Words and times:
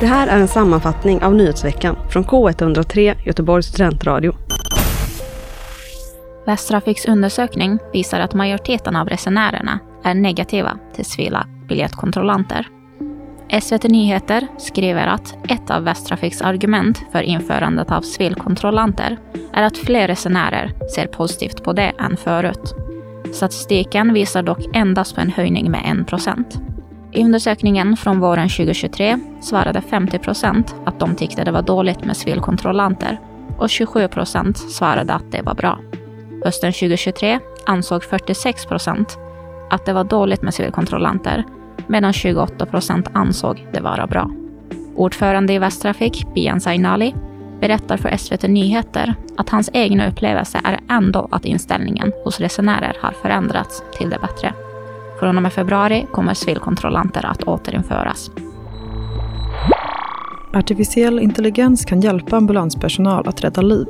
Det 0.00 0.06
här 0.06 0.28
är 0.28 0.40
en 0.40 0.48
sammanfattning 0.48 1.22
av 1.22 1.34
nyhetsveckan 1.34 1.96
från 2.10 2.24
K103 2.24 3.14
Göteborgs 3.26 3.66
studentradio. 3.66 4.34
Västtrafiks 6.46 7.06
undersökning 7.06 7.78
visar 7.92 8.20
att 8.20 8.34
majoriteten 8.34 8.96
av 8.96 9.08
resenärerna 9.08 9.78
är 10.04 10.14
negativa 10.14 10.78
till 10.94 11.04
civila 11.04 11.46
biljettkontrollanter. 11.68 12.68
SVT 13.60 13.84
Nyheter 13.84 14.46
skriver 14.58 15.06
att 15.06 15.34
ett 15.48 15.70
av 15.70 15.84
Västtrafiks 15.84 16.42
argument 16.42 17.02
för 17.12 17.22
införandet 17.22 17.90
av 17.90 18.00
civilkontrollanter 18.00 19.18
är 19.52 19.62
att 19.62 19.78
fler 19.78 20.08
resenärer 20.08 20.72
ser 20.94 21.06
positivt 21.06 21.64
på 21.64 21.72
det 21.72 21.92
än 21.98 22.16
förut. 22.16 22.74
Statistiken 23.32 24.14
visar 24.14 24.42
dock 24.42 24.76
endast 24.76 25.14
på 25.14 25.20
en 25.20 25.30
höjning 25.30 25.70
med 25.70 26.00
1 26.00 26.06
procent. 26.06 26.71
I 27.14 27.24
undersökningen 27.24 27.96
från 27.96 28.20
våren 28.20 28.48
2023 28.48 29.18
svarade 29.40 29.80
50 29.80 30.18
procent 30.18 30.74
att 30.84 31.00
de 31.00 31.14
tyckte 31.14 31.44
det 31.44 31.50
var 31.50 31.62
dåligt 31.62 32.04
med 32.04 32.16
civilkontrollanter 32.16 33.20
och 33.58 33.70
27 33.70 34.08
procent 34.08 34.58
svarade 34.58 35.12
att 35.12 35.32
det 35.32 35.42
var 35.42 35.54
bra. 35.54 35.78
Hösten 36.44 36.72
2023 36.72 37.38
ansåg 37.66 38.04
46 38.04 38.66
procent 38.66 39.18
att 39.70 39.86
det 39.86 39.92
var 39.92 40.04
dåligt 40.04 40.42
med 40.42 40.54
civilkontrollanter 40.54 41.44
medan 41.86 42.12
28 42.12 42.66
procent 42.66 43.08
ansåg 43.12 43.66
det 43.72 43.80
vara 43.80 44.06
bra. 44.06 44.30
Ordförande 44.96 45.52
i 45.52 45.58
Västtrafik, 45.58 46.26
Bian 46.34 46.60
Zainali, 46.60 47.14
berättar 47.60 47.96
för 47.96 48.16
SVT 48.16 48.42
Nyheter 48.42 49.14
att 49.36 49.48
hans 49.48 49.70
egna 49.72 50.08
upplevelse 50.08 50.60
är 50.64 50.80
ändå 50.88 51.28
att 51.30 51.44
inställningen 51.44 52.12
hos 52.24 52.40
resenärer 52.40 52.96
har 53.00 53.12
förändrats 53.12 53.82
till 53.98 54.10
det 54.10 54.18
bättre. 54.18 54.54
Från 55.22 55.36
och 55.36 55.42
med 55.42 55.52
februari 55.52 56.06
kommer 56.12 56.34
civilkontrollanter 56.34 57.26
att 57.26 57.42
återinföras. 57.42 58.30
Artificiell 60.52 61.18
intelligens 61.18 61.84
kan 61.84 62.00
hjälpa 62.00 62.36
ambulanspersonal 62.36 63.28
att 63.28 63.44
rädda 63.44 63.62
liv. 63.62 63.86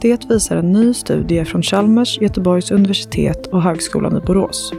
Det 0.00 0.30
visar 0.30 0.56
en 0.56 0.72
ny 0.72 0.94
studie 0.94 1.44
från 1.44 1.62
Chalmers, 1.62 2.18
Göteborgs 2.20 2.70
universitet 2.70 3.46
och 3.46 3.62
Högskolan 3.62 4.16
i 4.16 4.20
Borås. 4.20 4.72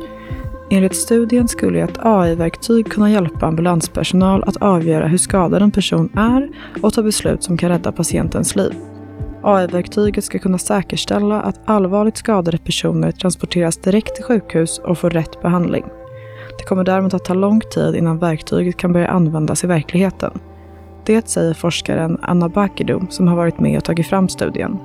Enligt 0.71 0.95
studien 0.95 1.47
skulle 1.47 1.79
ett 1.79 1.99
AI-verktyg 1.99 2.91
kunna 2.91 3.11
hjälpa 3.11 3.45
ambulanspersonal 3.45 4.43
att 4.43 4.57
avgöra 4.57 5.07
hur 5.07 5.17
skadad 5.17 5.61
en 5.61 5.71
person 5.71 6.09
är 6.15 6.49
och 6.81 6.93
ta 6.93 7.03
beslut 7.03 7.43
som 7.43 7.57
kan 7.57 7.69
rädda 7.69 7.91
patientens 7.91 8.55
liv. 8.55 8.73
AI-verktyget 9.45 10.23
ska 10.23 10.39
kunna 10.39 10.57
säkerställa 10.57 11.41
att 11.41 11.59
allvarligt 11.65 12.17
skadade 12.17 12.57
personer 12.57 13.11
transporteras 13.11 13.77
direkt 13.77 14.15
till 14.15 14.23
sjukhus 14.23 14.79
och 14.79 14.97
får 14.97 15.09
rätt 15.09 15.41
behandling. 15.41 15.85
Det 16.57 16.63
kommer 16.63 16.83
däremot 16.83 17.13
att 17.13 17.25
ta 17.25 17.33
lång 17.33 17.61
tid 17.61 17.95
innan 17.95 18.19
verktyget 18.19 18.77
kan 18.77 18.93
börja 18.93 19.07
användas 19.07 19.63
i 19.63 19.67
verkligheten. 19.67 20.39
Det 21.05 21.29
säger 21.29 21.53
forskaren 21.53 22.17
Anna 22.21 22.49
Bakidou 22.49 23.01
som 23.09 23.27
har 23.27 23.35
varit 23.35 23.59
med 23.59 23.77
och 23.77 23.83
tagit 23.83 24.07
fram 24.07 24.29
studien. 24.29 24.77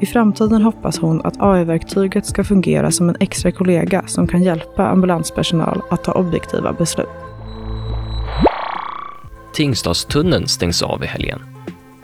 I 0.00 0.06
framtiden 0.06 0.62
hoppas 0.62 0.98
hon 0.98 1.20
att 1.26 1.42
AI-verktyget 1.42 2.26
ska 2.26 2.44
fungera 2.44 2.90
som 2.90 3.08
en 3.08 3.16
extra 3.20 3.52
kollega 3.52 4.02
som 4.06 4.26
kan 4.26 4.42
hjälpa 4.42 4.86
ambulanspersonal 4.86 5.82
att 5.90 6.04
ta 6.04 6.12
objektiva 6.12 6.72
beslut. 6.72 7.08
Tingstadstunneln 9.54 10.48
stängs 10.48 10.82
av 10.82 11.04
i 11.04 11.06
helgen. 11.06 11.51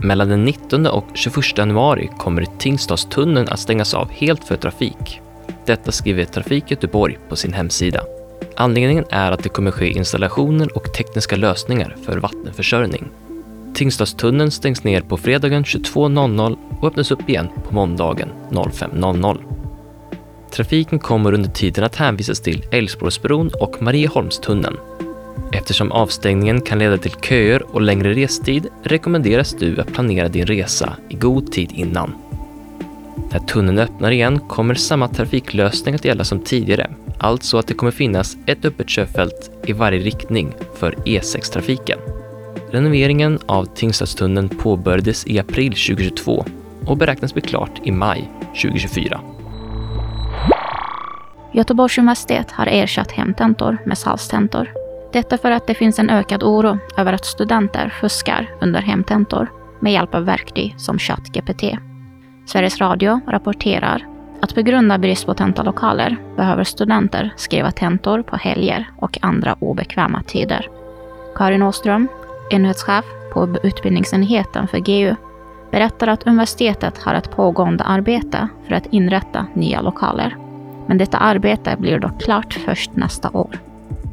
Mellan 0.00 0.28
den 0.28 0.44
19 0.44 0.86
och 0.86 1.04
21 1.14 1.58
januari 1.58 2.10
kommer 2.18 2.44
Tingstadstunneln 2.58 3.48
att 3.48 3.60
stängas 3.60 3.94
av 3.94 4.10
helt 4.10 4.44
för 4.44 4.56
trafik. 4.56 5.20
Detta 5.66 5.92
skriver 5.92 6.24
Trafik 6.24 6.70
Göteborg 6.70 7.18
på 7.28 7.36
sin 7.36 7.52
hemsida. 7.52 8.02
Anledningen 8.56 9.04
är 9.10 9.32
att 9.32 9.42
det 9.42 9.48
kommer 9.48 9.70
ske 9.70 9.90
installationer 9.90 10.76
och 10.76 10.92
tekniska 10.94 11.36
lösningar 11.36 11.96
för 12.04 12.18
vattenförsörjning. 12.18 13.08
Tingstadstunneln 13.74 14.50
stängs 14.50 14.84
ner 14.84 15.00
på 15.00 15.16
fredagen 15.16 15.64
22.00 15.64 16.56
och 16.80 16.88
öppnas 16.88 17.10
upp 17.10 17.28
igen 17.28 17.48
på 17.68 17.74
måndagen 17.74 18.28
05.00. 18.50 19.38
Trafiken 20.50 20.98
kommer 20.98 21.34
under 21.34 21.50
tiden 21.50 21.84
att 21.84 21.96
hänvisas 21.96 22.40
till 22.40 22.64
Älvsborgsbron 22.70 23.50
och 23.60 23.82
Marieholmstunneln. 23.82 24.76
Eftersom 25.52 25.92
avstängningen 25.92 26.60
kan 26.60 26.78
leda 26.78 26.98
till 26.98 27.12
köer 27.12 27.62
och 27.74 27.80
längre 27.80 28.14
restid 28.14 28.66
rekommenderas 28.82 29.54
du 29.58 29.80
att 29.80 29.92
planera 29.92 30.28
din 30.28 30.46
resa 30.46 30.96
i 31.08 31.14
god 31.14 31.52
tid 31.52 31.70
innan. 31.74 32.14
När 33.32 33.38
tunneln 33.38 33.78
öppnar 33.78 34.10
igen 34.10 34.40
kommer 34.40 34.74
samma 34.74 35.08
trafiklösning 35.08 35.94
att 35.94 36.04
gälla 36.04 36.24
som 36.24 36.40
tidigare, 36.40 36.90
alltså 37.18 37.58
att 37.58 37.66
det 37.66 37.74
kommer 37.74 37.92
finnas 37.92 38.36
ett 38.46 38.64
öppet 38.64 38.88
körfält 38.88 39.50
i 39.66 39.72
varje 39.72 40.00
riktning 40.00 40.54
för 40.74 40.92
E6-trafiken. 40.92 41.98
Renoveringen 42.70 43.38
av 43.46 43.64
Tingstadstunneln 43.64 44.48
påbörjades 44.48 45.26
i 45.26 45.38
april 45.38 45.72
2022 45.72 46.44
och 46.86 46.96
beräknas 46.96 47.34
bli 47.34 47.42
klart 47.42 47.80
i 47.84 47.92
maj 47.92 48.30
2024. 48.62 49.20
Göteborgs 51.52 51.98
universitet 51.98 52.50
har 52.50 52.66
ersatt 52.66 53.12
hemtentor 53.12 53.78
med 53.84 53.98
salstentor. 53.98 54.72
Detta 55.12 55.38
för 55.38 55.50
att 55.50 55.66
det 55.66 55.74
finns 55.74 55.98
en 55.98 56.10
ökad 56.10 56.42
oro 56.42 56.78
över 56.96 57.12
att 57.12 57.24
studenter 57.24 57.88
fuskar 58.00 58.50
under 58.60 58.80
hemtentor 58.80 59.52
med 59.80 59.92
hjälp 59.92 60.14
av 60.14 60.24
verktyg 60.24 60.74
som 60.78 60.98
ChatGPT. 60.98 61.64
Sveriges 62.46 62.80
Radio 62.80 63.20
rapporterar 63.26 64.06
att 64.40 64.54
på 64.54 64.62
grund 64.62 64.92
av 64.92 64.98
brist 64.98 65.26
på 65.26 65.34
tentalokaler 65.34 66.16
behöver 66.36 66.64
studenter 66.64 67.32
skriva 67.36 67.70
tentor 67.70 68.22
på 68.22 68.36
helger 68.36 68.90
och 68.96 69.18
andra 69.22 69.56
obekväma 69.60 70.22
tider. 70.22 70.68
Karin 71.34 71.62
Åström, 71.62 72.08
enhetschef 72.50 73.04
på 73.32 73.56
utbildningsenheten 73.62 74.68
för 74.68 74.78
GU, 74.78 75.14
berättar 75.70 76.06
att 76.06 76.26
universitetet 76.26 76.98
har 76.98 77.14
ett 77.14 77.30
pågående 77.30 77.84
arbete 77.84 78.48
för 78.66 78.74
att 78.74 78.86
inrätta 78.86 79.46
nya 79.54 79.80
lokaler. 79.80 80.36
Men 80.86 80.98
detta 80.98 81.18
arbete 81.18 81.76
blir 81.78 81.98
dock 81.98 82.22
klart 82.22 82.54
först 82.64 82.96
nästa 82.96 83.30
år. 83.30 83.58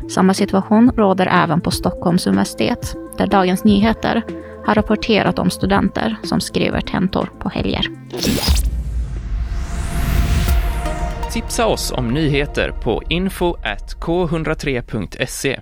Samma 0.09 0.33
situation 0.33 0.91
råder 0.95 1.43
även 1.43 1.61
på 1.61 1.71
Stockholms 1.71 2.27
universitet, 2.27 2.95
där 3.17 3.27
Dagens 3.27 3.63
Nyheter 3.63 4.23
har 4.65 4.75
rapporterat 4.75 5.39
om 5.39 5.49
studenter 5.49 6.15
som 6.23 6.39
skriver 6.39 6.81
tentor 6.81 7.29
på 7.39 7.49
helger. 7.49 7.85
Tipsa 11.31 11.65
oss 11.65 11.91
om 11.91 12.07
nyheter 12.07 12.71
på 12.83 13.01
info.k103.se 13.09 15.59